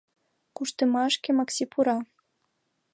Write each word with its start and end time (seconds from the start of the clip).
Куштымашке 0.55 1.29
Макси 1.37 1.63
пура. 1.71 1.97